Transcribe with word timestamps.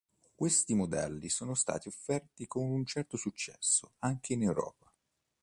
Questi 0.33 0.73
modelli 0.73 1.29
sono 1.29 1.53
stati 1.53 1.87
offerti 1.87 2.47
con 2.47 2.67
un 2.71 2.87
certo 2.87 3.17
successo 3.17 3.93
anche 3.99 4.33
in 4.33 4.41
Europa. 4.41 4.91